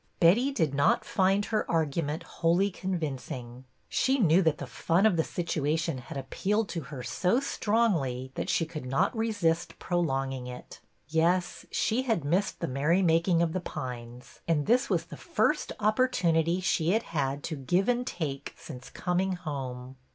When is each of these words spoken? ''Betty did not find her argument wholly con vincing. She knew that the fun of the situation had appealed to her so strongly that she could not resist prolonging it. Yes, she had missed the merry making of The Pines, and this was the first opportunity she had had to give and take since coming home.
''Betty 0.19 0.49
did 0.51 0.73
not 0.73 1.05
find 1.05 1.45
her 1.45 1.69
argument 1.69 2.23
wholly 2.23 2.71
con 2.71 2.97
vincing. 2.97 3.65
She 3.87 4.17
knew 4.17 4.41
that 4.41 4.57
the 4.57 4.65
fun 4.65 5.05
of 5.05 5.15
the 5.15 5.23
situation 5.23 5.99
had 5.99 6.17
appealed 6.17 6.69
to 6.69 6.81
her 6.81 7.03
so 7.03 7.39
strongly 7.39 8.31
that 8.33 8.49
she 8.49 8.65
could 8.65 8.87
not 8.87 9.15
resist 9.15 9.77
prolonging 9.77 10.47
it. 10.47 10.79
Yes, 11.07 11.67
she 11.69 12.01
had 12.01 12.25
missed 12.25 12.61
the 12.61 12.67
merry 12.67 13.03
making 13.03 13.43
of 13.43 13.53
The 13.53 13.61
Pines, 13.61 14.39
and 14.47 14.65
this 14.65 14.89
was 14.89 15.05
the 15.05 15.17
first 15.17 15.71
opportunity 15.79 16.61
she 16.61 16.93
had 16.93 17.03
had 17.03 17.43
to 17.43 17.55
give 17.55 17.87
and 17.87 18.03
take 18.07 18.55
since 18.57 18.89
coming 18.89 19.33
home. 19.33 19.97